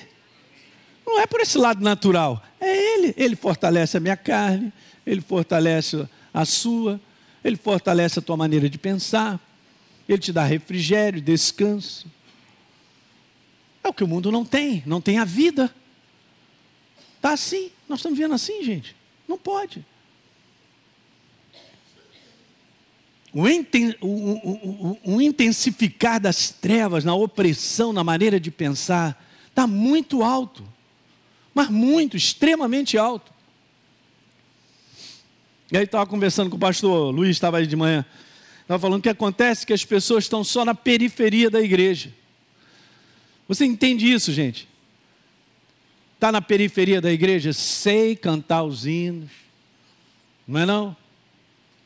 [1.05, 2.41] Não é por esse lado natural.
[2.59, 3.13] É Ele.
[3.17, 4.71] Ele fortalece a minha carne.
[5.05, 6.99] Ele fortalece a sua.
[7.43, 9.37] Ele fortalece a tua maneira de pensar.
[10.07, 12.07] Ele te dá refrigério, descanso.
[13.83, 14.81] É o que o mundo não tem.
[14.85, 15.73] Não tem a vida.
[17.17, 17.69] Está assim.
[17.89, 18.95] Nós estamos vivendo assim, gente.
[19.27, 19.85] Não pode.
[23.33, 30.63] O, intensificar das trevas na opressão, na maneira de pensar, está muito alto,
[31.53, 33.33] mas muito, extremamente alto.
[35.71, 38.05] E aí estava conversando com o pastor Luiz, estava aí de manhã,
[38.61, 42.13] estava falando que acontece que as pessoas estão só na periferia da igreja.
[43.47, 44.67] Você entende isso, gente?
[46.13, 49.31] Está na periferia da igreja, sei cantar os hinos,
[50.47, 51.02] não é não?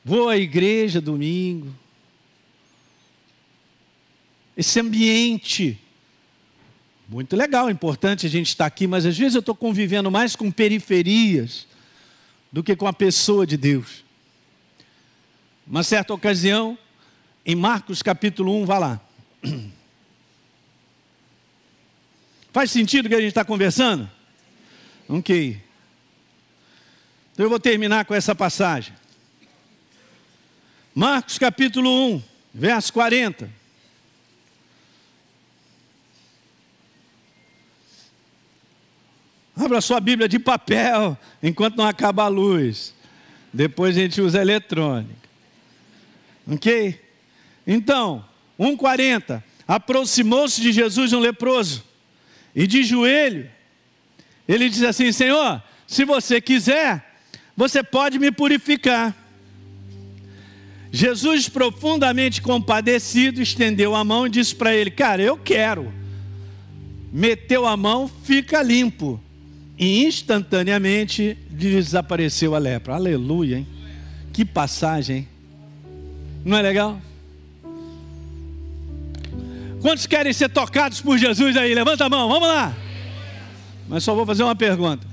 [0.07, 1.75] Vou à igreja domingo.
[4.55, 5.77] Esse ambiente.
[7.09, 10.49] Muito legal, importante a gente estar aqui, mas às vezes eu estou convivendo mais com
[10.49, 11.67] periferias
[12.49, 14.05] do que com a pessoa de Deus.
[15.67, 16.77] Uma certa ocasião,
[17.45, 19.01] em Marcos capítulo 1, vá lá.
[22.53, 24.09] Faz sentido o que a gente está conversando?
[25.09, 25.61] Ok.
[27.33, 28.93] Então eu vou terminar com essa passagem.
[30.97, 33.47] Marcos capítulo 1, verso 40.
[39.55, 42.95] Abra sua Bíblia de papel enquanto não acaba a luz.
[43.53, 45.13] Depois a gente usa eletrônica.
[46.51, 46.99] Ok?
[47.67, 48.25] Então,
[48.59, 49.43] 1,40.
[49.67, 51.83] Aproximou-se de Jesus um leproso.
[52.55, 53.47] E de joelho,
[54.47, 57.19] ele diz assim: Senhor, se você quiser,
[57.55, 59.26] você pode me purificar.
[60.91, 65.91] Jesus, profundamente compadecido, estendeu a mão e disse para ele: Cara, eu quero.
[67.11, 69.19] Meteu a mão, fica limpo.
[69.77, 72.95] E instantaneamente desapareceu a lepra.
[72.95, 73.67] Aleluia, hein?
[74.33, 75.27] Que passagem, hein?
[76.43, 76.99] Não é legal?
[79.81, 81.73] Quantos querem ser tocados por Jesus aí?
[81.73, 82.75] Levanta a mão, vamos lá.
[83.87, 85.05] Mas só vou fazer uma pergunta.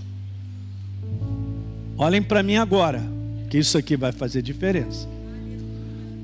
[1.99, 3.03] Olhem para mim agora,
[3.51, 5.14] que isso aqui vai fazer diferença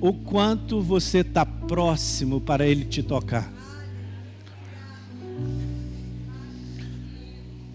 [0.00, 3.52] o quanto você está próximo para Ele te tocar.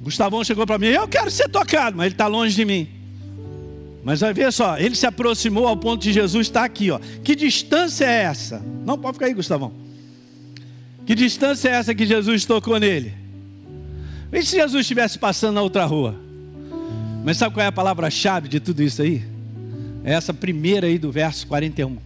[0.01, 2.87] Gustavão chegou para mim, eu quero ser tocado, mas ele está longe de mim.
[4.03, 6.99] Mas vai ver só, ele se aproximou ao ponto de Jesus estar aqui, ó.
[7.23, 8.63] Que distância é essa?
[8.85, 9.71] Não pode ficar aí, Gustavão.
[11.07, 13.13] Que distância é essa que Jesus tocou nele?
[14.31, 16.15] E se Jesus estivesse passando na outra rua?
[17.23, 19.23] Mas sabe qual é a palavra-chave de tudo isso aí?
[20.03, 21.97] É essa primeira aí do verso 41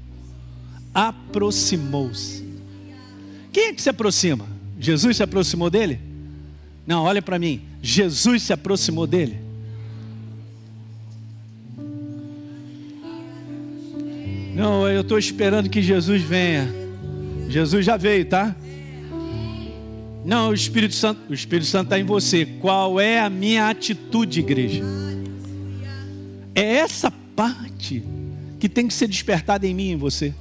[1.00, 2.44] aproximou-se.
[3.54, 4.46] Quem é que se aproxima?
[4.78, 5.98] Jesus se aproximou dele?
[6.86, 7.62] Não, olha para mim.
[7.82, 9.40] Jesus se aproximou dele.
[14.54, 16.68] Não, eu estou esperando que Jesus venha.
[17.48, 18.54] Jesus já veio, tá?
[20.26, 22.46] Não, o Espírito Santo, o Espírito Santo está em você.
[22.46, 24.84] Qual é a minha atitude, igreja?
[26.54, 28.04] É essa parte
[28.60, 30.34] que tem que ser despertada em mim e em você.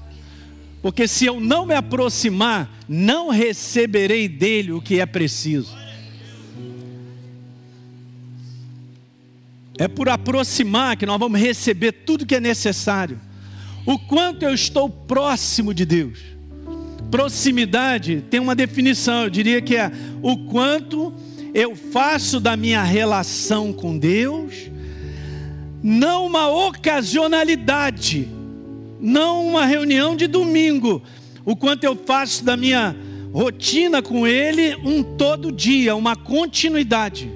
[0.80, 5.76] Porque se eu não me aproximar, não receberei dele o que é preciso.
[9.76, 13.20] É por aproximar que nós vamos receber tudo que é necessário.
[13.86, 16.18] O quanto eu estou próximo de Deus.
[17.10, 21.14] Proximidade tem uma definição, eu diria que é o quanto
[21.54, 24.70] eu faço da minha relação com Deus,
[25.82, 28.28] não uma ocasionalidade,
[29.00, 31.02] não uma reunião de domingo,
[31.44, 32.94] o quanto eu faço da minha
[33.32, 37.30] rotina com Ele um todo dia, uma continuidade.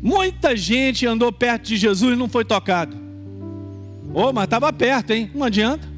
[0.00, 2.96] Muita gente andou perto de Jesus e não foi tocado.
[4.14, 5.30] Oh, mas estava perto, hein?
[5.34, 5.88] Não adianta.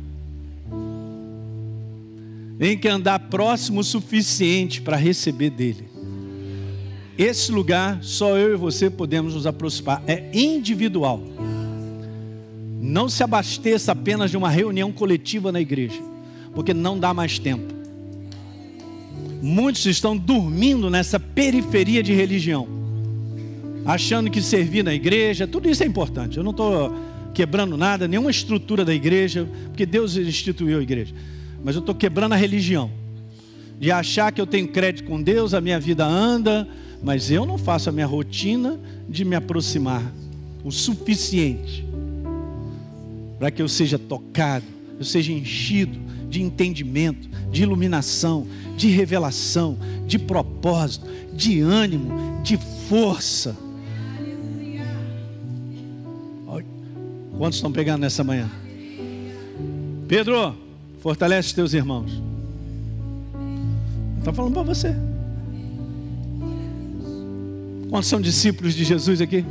[2.59, 5.90] Tem que andar próximo o suficiente para receber dele.
[7.23, 10.03] Esse lugar, só eu e você podemos nos aproximar.
[10.07, 11.23] É individual.
[12.81, 16.01] Não se abasteça apenas de uma reunião coletiva na igreja,
[16.55, 17.75] porque não dá mais tempo.
[19.43, 22.81] Muitos estão dormindo nessa periferia de religião
[23.85, 26.37] achando que servir na igreja, tudo isso é importante.
[26.37, 26.95] Eu não estou
[27.35, 31.15] quebrando nada, nenhuma estrutura da igreja, porque Deus instituiu a igreja.
[31.63, 32.91] Mas eu estou quebrando a religião.
[33.81, 36.69] De achar que eu tenho crédito com Deus, a minha vida anda,
[37.03, 40.03] mas eu não faço a minha rotina de me aproximar
[40.63, 41.85] o suficiente
[43.39, 44.67] para que eu seja tocado,
[44.99, 53.57] eu seja enchido de entendimento, de iluminação, de revelação, de propósito, de ânimo, de força.
[57.39, 58.51] Quantos estão pegando nessa manhã?
[60.07, 60.55] Pedro,
[60.99, 62.30] fortalece teus irmãos.
[64.21, 64.95] Está falando para você.
[67.89, 69.45] Quantos são discípulos de Jesus aqui?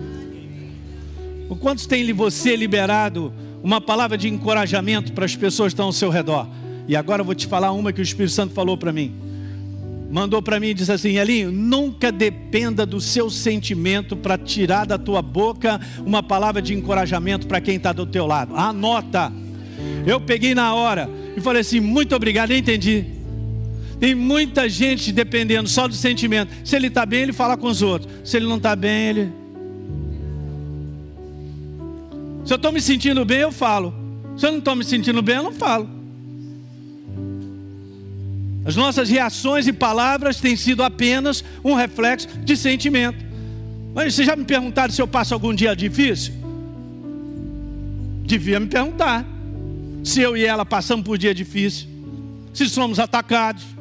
[1.49, 5.91] O quantos tem você liberado uma palavra de encorajamento para as pessoas que estão ao
[5.91, 6.47] seu redor?
[6.87, 9.13] E agora eu vou te falar uma que o Espírito Santo falou para mim
[10.09, 14.97] mandou para mim e disse assim: Elinho, nunca dependa do seu sentimento para tirar da
[14.97, 18.55] tua boca uma palavra de encorajamento para quem está do teu lado.
[18.55, 19.31] Anota.
[20.05, 23.18] Eu peguei na hora e falei assim: muito obrigado, entendi.
[23.99, 26.51] Tem muita gente dependendo só do sentimento.
[26.63, 28.11] Se ele está bem, ele fala com os outros.
[28.23, 29.33] Se ele não está bem, ele.
[32.45, 33.93] Se eu estou me sentindo bem, eu falo.
[34.37, 35.89] Se eu não estou me sentindo bem, eu não falo.
[38.65, 43.25] As nossas reações e palavras têm sido apenas um reflexo de sentimento.
[43.93, 46.33] Mas vocês já me perguntaram se eu passo algum dia difícil?
[48.23, 49.25] Devia me perguntar.
[50.03, 51.87] Se eu e ela passamos por dia difícil,
[52.53, 53.78] se somos atacados.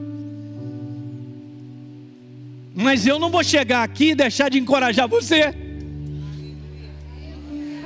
[2.75, 5.55] Mas eu não vou chegar aqui e deixar de encorajar você.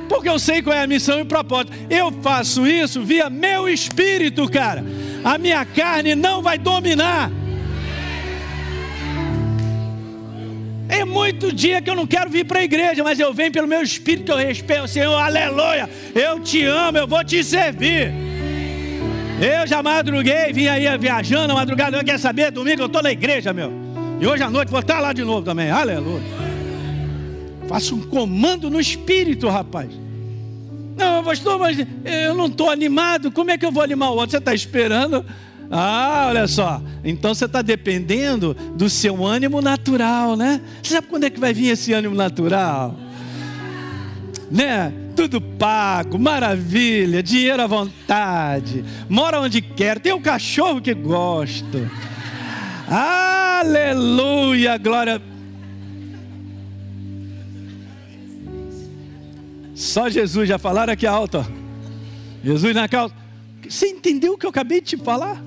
[0.09, 1.73] Porque eu sei qual é a missão e o propósito.
[1.89, 4.85] Eu faço isso via meu espírito, cara
[5.25, 7.31] a minha carne não vai dominar.
[10.89, 13.67] É muito dia que eu não quero vir para a igreja, mas eu venho pelo
[13.67, 15.89] meu espírito, eu respeito Senhor, aleluia.
[16.15, 18.13] Eu te amo, eu vou te servir.
[19.41, 23.53] Eu já madruguei, vim aí viajando, madrugada, eu quer saber, domingo eu estou na igreja,
[23.53, 23.82] meu.
[24.23, 26.23] E hoje à noite vou estar lá de novo também, aleluia.
[27.67, 29.91] Faço um comando no espírito, rapaz.
[30.97, 33.33] Não, pastor, mas eu não estou animado.
[33.33, 34.31] Como é que eu vou animar o outro?
[34.31, 35.27] Você está esperando?
[35.69, 36.81] Ah, olha só.
[37.03, 40.61] Então você está dependendo do seu ânimo natural, né?
[40.81, 42.95] Você sabe quando é que vai vir esse ânimo natural?
[44.49, 44.93] Né?
[45.17, 51.91] Tudo pago, maravilha, dinheiro à vontade, mora onde quer, tem um cachorro que gosto.
[53.63, 55.23] Aleluia, glória.
[59.73, 61.47] Só Jesus, já falaram aqui alto.
[62.43, 63.15] Jesus na causa.
[63.69, 65.41] Você entendeu o que eu acabei de te falar?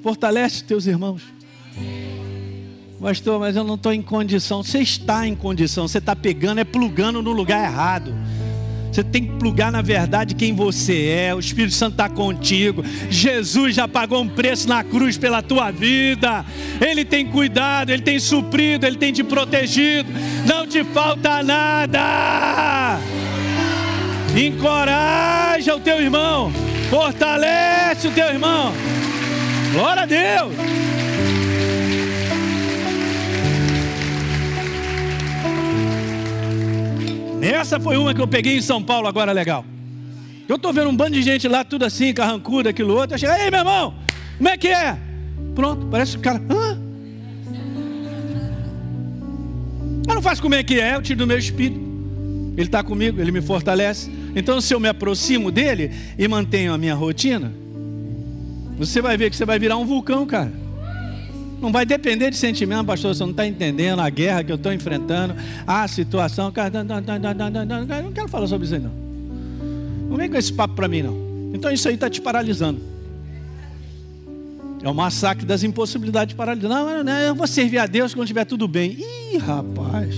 [0.00, 1.22] Fortalece teus irmãos.
[3.00, 4.62] Pastor, mas eu não estou em condição.
[4.62, 5.88] Você está em condição.
[5.88, 8.14] Você está pegando, é plugando no lugar errado.
[8.90, 11.34] Você tem que plugar na verdade quem você é.
[11.34, 12.84] O Espírito Santo está contigo.
[13.10, 16.44] Jesus já pagou um preço na cruz pela tua vida.
[16.80, 20.10] Ele tem cuidado, ele tem suprido, ele tem te protegido.
[20.46, 22.98] Não te falta nada.
[24.36, 26.52] Encoraja o teu irmão.
[26.90, 28.72] Fortalece o teu irmão.
[29.72, 30.54] Glória a Deus.
[37.40, 39.64] Essa foi uma que eu peguei em São Paulo agora legal.
[40.48, 43.14] Eu estou vendo um bando de gente lá, tudo assim, carrancudo, aquilo outro.
[43.14, 43.94] Eu chego, ei meu irmão,
[44.36, 44.98] como é que é?
[45.54, 46.40] Pronto, parece o cara.
[46.50, 46.88] Hã?
[50.18, 51.80] não faço como é que é, eu tiro do meu espírito.
[52.56, 54.10] Ele está comigo, ele me fortalece.
[54.34, 57.52] Então, se eu me aproximo dele e mantenho a minha rotina,
[58.76, 60.52] você vai ver que você vai virar um vulcão, cara.
[61.60, 63.14] Não vai depender de sentimento, pastor.
[63.14, 65.34] Você não está entendendo a guerra que eu estou enfrentando,
[65.66, 66.52] a situação.
[68.02, 68.92] Não quero falar sobre isso aí, não.
[70.08, 71.16] Não vem com esse papo para mim, não.
[71.52, 72.80] Então isso aí está te paralisando.
[74.82, 76.70] É o massacre das impossibilidades de paralisar.
[76.70, 78.96] Não, não, eu vou servir a Deus quando estiver tudo bem.
[79.32, 80.14] Ih, rapaz.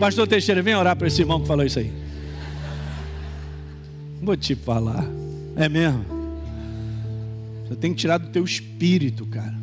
[0.00, 1.92] Pastor Teixeira, vem orar para esse irmão que falou isso aí.
[4.22, 5.04] Vou te falar.
[5.54, 6.04] É mesmo.
[7.68, 9.61] Você tem que tirar do teu espírito, cara.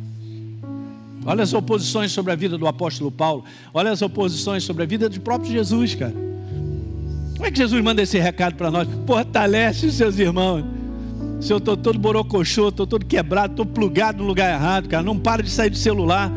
[1.24, 3.44] Olha as oposições sobre a vida do apóstolo Paulo.
[3.74, 6.14] Olha as oposições sobre a vida do próprio Jesus, cara.
[7.34, 8.88] Como é que Jesus manda esse recado para nós?
[9.06, 10.64] Fortalece os seus irmãos.
[11.40, 15.02] Se eu estou todo borocochô, estou todo quebrado, estou plugado no lugar errado, cara.
[15.02, 16.30] Não para de sair do celular.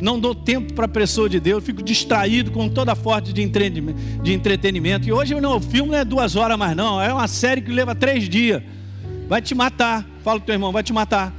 [0.00, 1.64] Não dou tempo para a pessoa de Deus.
[1.64, 5.08] Fico distraído com toda forte de entretenimento.
[5.08, 7.00] E hoje não, o filme não é duas horas mais, não.
[7.00, 8.62] É uma série que leva três dias.
[9.28, 10.06] Vai te matar.
[10.22, 11.32] Fala com teu irmão, vai te matar.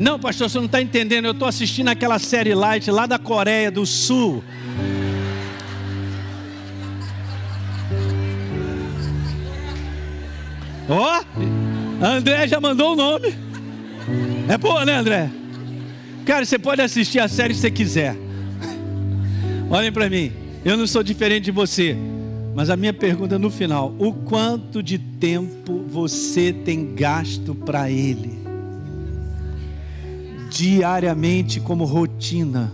[0.00, 1.26] Não, pastor, você não está entendendo.
[1.26, 4.42] Eu estou assistindo aquela série light lá da Coreia do Sul.
[10.88, 13.34] Ó, oh, André já mandou o nome.
[14.48, 15.30] É boa, né, André?
[16.24, 18.16] Cara, você pode assistir a série se você quiser.
[19.68, 20.32] Olhem para mim.
[20.64, 21.94] Eu não sou diferente de você.
[22.54, 28.39] Mas a minha pergunta no final: o quanto de tempo você tem gasto para Ele?
[30.50, 32.72] Diariamente como rotina,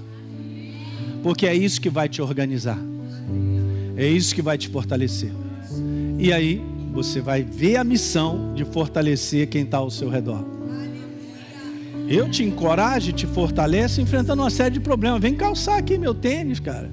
[1.22, 2.79] porque é isso que vai te organizar,
[3.97, 5.31] é isso que vai te fortalecer.
[6.18, 6.62] E aí
[6.93, 10.43] você vai ver a missão de fortalecer quem está ao seu redor.
[12.09, 15.20] Eu te encorajo, te fortaleço enfrentando uma série de problemas.
[15.20, 16.89] Vem calçar aqui meu tênis, cara.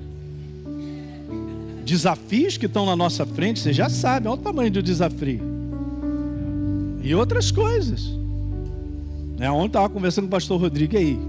[1.86, 5.42] Desafios que estão na nossa frente, você já sabe, olha o tamanho do desafio.
[7.04, 8.23] E outras coisas.
[9.38, 9.50] Né?
[9.50, 11.20] Ontem estava conversando com o pastor Rodrigo aí.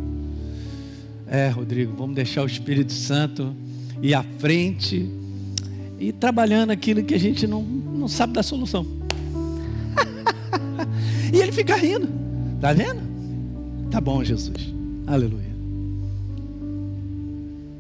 [1.27, 3.55] É, Rodrigo, vamos deixar o Espírito Santo
[4.03, 5.09] ir à frente
[5.99, 8.87] e trabalhando aquilo que a gente não, não sabe da solução.
[11.33, 12.09] e ele fica rindo.
[12.61, 13.03] Tá vendo?
[13.91, 14.73] Tá bom, Jesus.
[15.07, 15.55] Aleluia.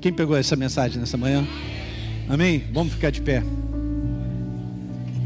[0.01, 1.47] Quem pegou essa mensagem nessa manhã?
[2.29, 2.65] Amém?
[2.73, 3.43] Vamos ficar de pé.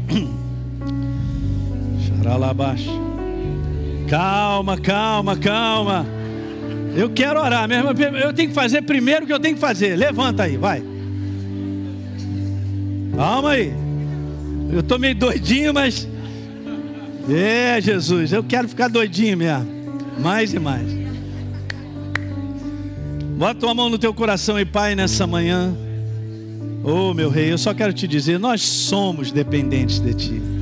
[2.07, 3.08] Xaralabaixo.
[4.09, 6.05] Calma, calma, calma.
[6.95, 7.89] Eu quero orar mesmo.
[7.89, 9.95] Eu tenho que fazer primeiro o que eu tenho que fazer.
[9.95, 10.83] Levanta aí, vai.
[13.15, 13.71] Calma aí.
[14.71, 16.07] Eu estou meio doidinho, mas.
[17.29, 19.67] É, Jesus, eu quero ficar doidinho mesmo.
[20.19, 20.87] Mais e mais.
[23.37, 25.71] Bota tua mão no teu coração e Pai nessa manhã.
[26.83, 30.58] Oh, meu rei, eu só quero te dizer, nós somos dependentes de ti.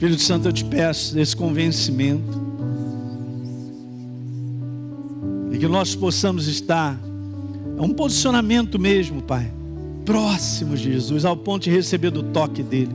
[0.00, 2.40] Espírito Santo, eu te peço esse convencimento.
[5.52, 6.98] E que nós possamos estar,
[7.76, 9.52] é um posicionamento mesmo, Pai,
[10.06, 12.88] próximos de Jesus, ao ponto de receber do toque dEle,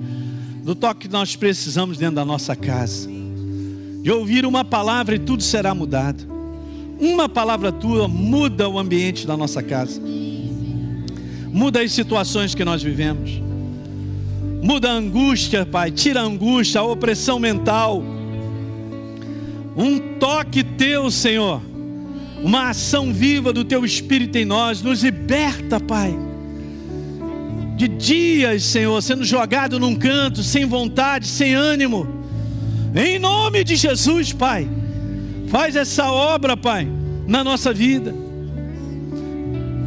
[0.64, 3.08] do toque que nós precisamos dentro da nossa casa,
[4.02, 6.26] de ouvir uma palavra e tudo será mudado.
[7.00, 10.02] Uma palavra tua muda o ambiente da nossa casa,
[11.52, 13.46] muda as situações que nós vivemos.
[14.66, 15.92] Muda a angústia, Pai.
[15.92, 18.04] Tira a angústia, a opressão mental.
[19.78, 21.62] Um toque teu, Senhor.
[22.44, 24.82] Uma ação viva do teu Espírito em nós.
[24.82, 26.18] Nos liberta, Pai.
[27.78, 32.08] De dias, Senhor, sendo jogado num canto, sem vontade, sem ânimo.
[32.96, 34.68] Em nome de Jesus, Pai.
[35.48, 36.88] Faz essa obra, Pai,
[37.28, 38.16] na nossa vida.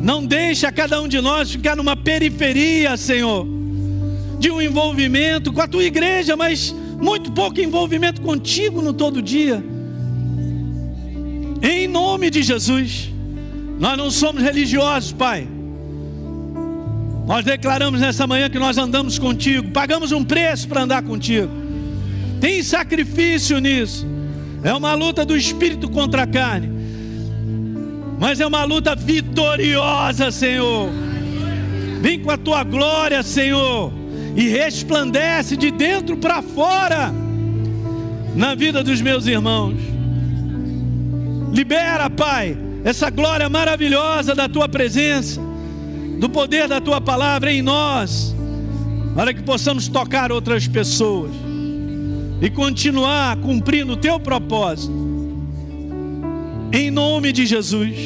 [0.01, 3.58] Não deixa cada um de nós ficar numa periferia, Senhor
[4.39, 9.63] de um envolvimento com a tua igreja, mas muito pouco envolvimento contigo no todo dia.
[11.61, 13.11] Em nome de Jesus,
[13.79, 15.47] nós não somos religiosos, Pai.
[17.27, 21.51] Nós declaramos nessa manhã que nós andamos contigo, pagamos um preço para andar contigo.
[22.41, 24.07] Tem sacrifício nisso.
[24.63, 26.71] É uma luta do espírito contra a carne.
[28.19, 30.91] Mas é uma luta vitoriosa, Senhor.
[32.01, 33.93] Vem com a tua glória, Senhor
[34.39, 37.13] e resplandece de dentro para fora
[38.37, 39.75] na vida dos meus irmãos.
[41.53, 45.41] Libera, Pai, essa glória maravilhosa da tua presença,
[46.21, 48.33] do poder da tua palavra em nós,
[49.17, 51.33] para que possamos tocar outras pessoas
[52.41, 54.95] e continuar cumprindo o teu propósito.
[56.73, 57.97] Em nome de Jesus.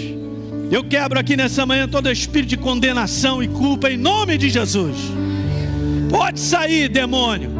[0.70, 4.96] Eu quebro aqui nessa manhã todo espírito de condenação e culpa em nome de Jesus.
[6.12, 7.50] Pode sair, demônio,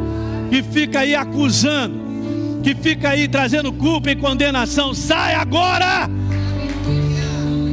[0.50, 4.92] que fica aí acusando, que fica aí trazendo culpa e condenação.
[4.92, 6.06] Sai agora!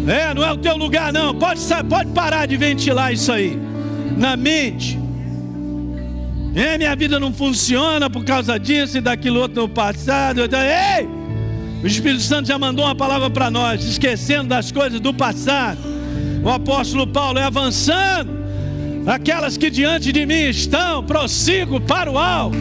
[0.07, 1.35] É, não é o teu lugar, não.
[1.35, 1.59] Pode,
[1.89, 3.59] pode parar de ventilar isso aí
[4.17, 4.97] na mente.
[6.55, 10.41] É, minha vida não funciona por causa disso e daquilo outro no passado.
[10.41, 11.07] Ei!
[11.83, 15.79] O Espírito Santo já mandou uma palavra para nós, esquecendo das coisas do passado.
[16.41, 18.39] O apóstolo Paulo é avançando.
[19.05, 22.57] Aquelas que diante de mim estão, prossigo para o alto.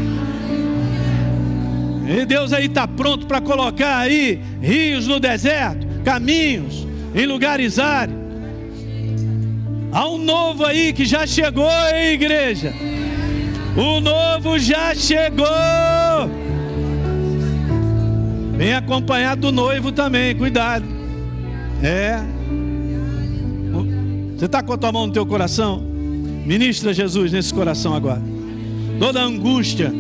[2.09, 8.19] E Deus aí está pronto para colocar aí rios no deserto, caminhos em lugares áridos.
[9.93, 12.73] Há um novo aí que já chegou, hein, igreja?
[13.77, 15.47] O novo já chegou.
[18.57, 20.85] Vem acompanhado do noivo também, cuidado.
[21.83, 22.19] É.
[24.37, 25.88] Você está com a tua mão no teu coração?
[26.49, 28.23] Ministra Jesus nesse coração agora.
[28.99, 29.93] Toda angústia,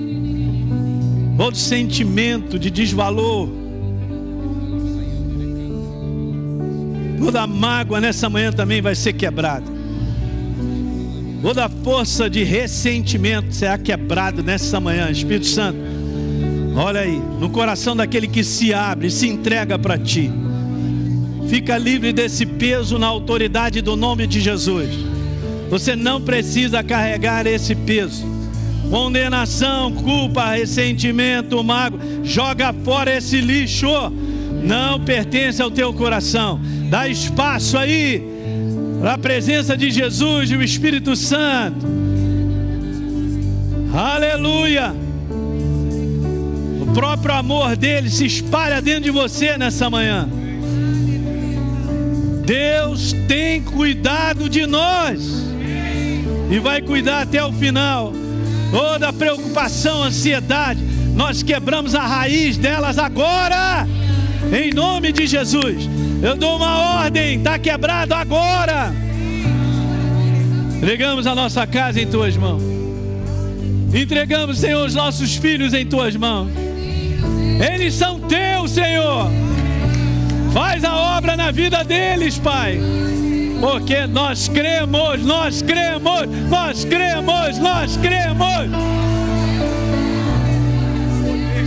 [1.36, 3.50] todo sentimento de desvalor,
[7.22, 9.66] toda mágoa nessa manhã também vai ser quebrada.
[11.42, 15.78] Toda força de ressentimento será quebrada nessa manhã, Espírito Santo.
[16.74, 20.30] Olha aí, no coração daquele que se abre, se entrega para ti.
[21.46, 25.07] Fica livre desse peso na autoridade do nome de Jesus.
[25.68, 28.26] Você não precisa carregar esse peso.
[28.90, 33.86] Condenação, culpa, ressentimento, mago, joga fora esse lixo.
[34.62, 36.58] Não pertence ao teu coração.
[36.88, 38.22] Dá espaço aí
[39.00, 41.86] para a presença de Jesus e o Espírito Santo.
[43.94, 44.94] Aleluia!
[46.80, 50.28] O próprio amor dele se espalha dentro de você nessa manhã.
[52.44, 55.47] Deus tem cuidado de nós
[56.50, 58.12] e vai cuidar até o final.
[58.70, 60.80] Toda preocupação, ansiedade,
[61.14, 63.86] nós quebramos a raiz delas agora,
[64.52, 65.88] em nome de Jesus.
[66.22, 68.92] Eu dou uma ordem, está quebrado agora.
[70.76, 72.62] Entregamos a nossa casa em tuas mãos.
[73.92, 76.50] Entregamos, Senhor, os nossos filhos em tuas mãos.
[77.72, 79.30] Eles são teus, Senhor.
[80.52, 82.78] Faz a obra na vida deles, Pai.
[83.60, 88.88] Porque nós cremos, nós cremos, nós cremos, nós cremos.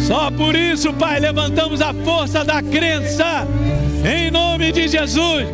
[0.07, 3.47] Só por isso, Pai, levantamos a força da crença
[4.05, 5.47] em nome de Jesus.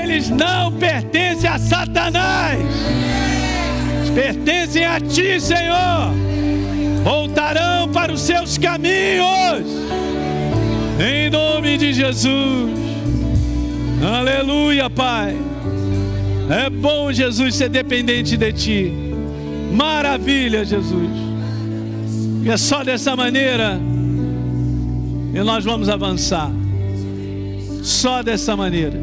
[0.00, 2.58] Eles não pertencem a Satanás,
[4.14, 6.12] pertencem a Ti, Senhor.
[7.04, 9.66] Voltarão para os seus caminhos,
[10.98, 12.70] em nome de Jesus.
[14.02, 15.49] Aleluia, Pai.
[16.50, 18.92] É bom, Jesus, ser dependente de Ti.
[19.72, 21.10] Maravilha, Jesus.
[22.42, 23.80] E é só dessa maneira
[25.32, 26.50] que nós vamos avançar.
[27.84, 28.98] Só dessa maneira.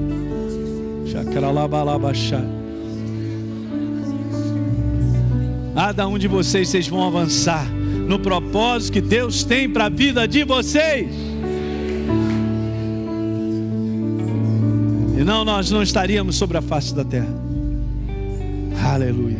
[5.74, 10.28] Cada um de vocês, vocês vão avançar no propósito que Deus tem para a vida
[10.28, 11.27] de vocês.
[15.18, 17.34] E não, nós não estaríamos sobre a face da terra.
[18.94, 19.40] Aleluia.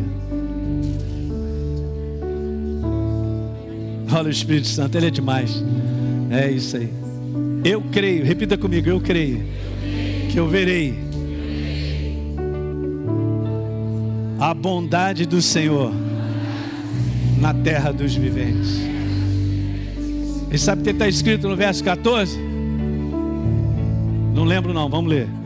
[4.12, 5.62] Olha o Espírito Santo, Ele é demais.
[6.30, 6.92] É isso aí.
[7.64, 9.44] Eu creio, repita comigo, eu creio
[10.30, 10.98] que eu verei
[14.40, 15.92] a bondade do Senhor
[17.40, 18.80] na terra dos viventes.
[20.50, 22.36] E sabe o que está escrito no verso 14?
[24.34, 25.37] Não lembro não, vamos ler.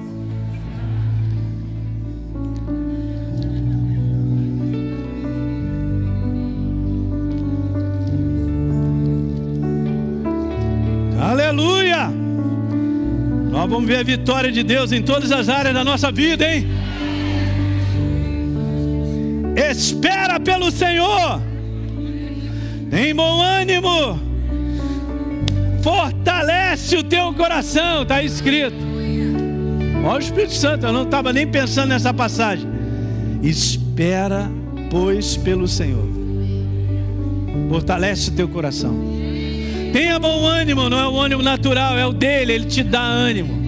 [13.72, 16.66] Vamos ver a vitória de Deus em todas as áreas da nossa vida, hein?
[19.56, 21.40] Espera pelo Senhor,
[22.90, 24.20] tem bom ânimo,
[25.82, 28.76] fortalece o teu coração, está escrito.
[30.04, 32.68] Olha o Espírito Santo, eu não estava nem pensando nessa passagem.
[33.42, 34.50] Espera,
[34.90, 36.06] pois, pelo Senhor,
[37.70, 38.94] fortalece o teu coração.
[39.94, 43.61] Tenha bom ânimo, não é o ânimo natural, é o dele, ele te dá ânimo.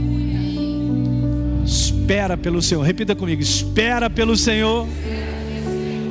[2.05, 4.87] Espera pelo Senhor, repita comigo: espera pelo Senhor.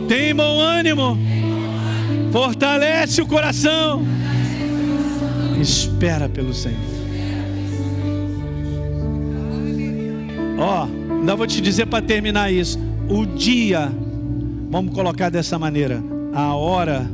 [0.09, 1.15] Tem bom ânimo,
[2.31, 4.03] fortalece o coração.
[5.61, 6.79] Espera pelo Senhor.
[10.57, 12.79] Ó, oh, Ainda vou te dizer para terminar isso.
[13.07, 13.91] O dia,
[14.71, 17.07] vamos colocar dessa maneira: a hora,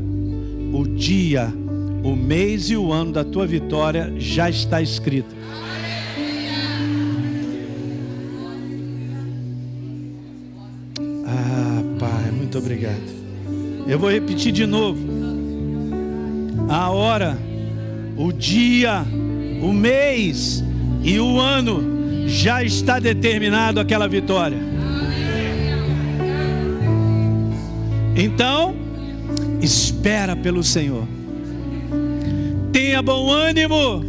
[0.71, 1.53] o dia,
[2.01, 5.38] o mês e o ano da tua vitória já está escrito.
[13.99, 14.97] Eu vou repetir de novo.
[16.69, 17.37] A hora,
[18.15, 19.03] o dia,
[19.61, 20.63] o mês
[21.03, 24.57] e o ano já está determinado aquela vitória.
[28.15, 28.73] Então,
[29.61, 31.05] espera pelo Senhor.
[32.71, 34.01] Tenha bom ânimo.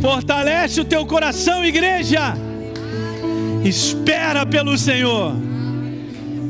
[0.00, 2.34] Fortalece o teu coração, igreja.
[3.64, 5.36] Espera pelo Senhor.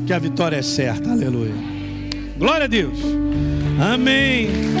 [0.07, 1.11] Que a vitória é certa.
[1.11, 1.72] Aleluia.
[2.37, 2.99] Glória a Deus.
[3.93, 4.72] Amém.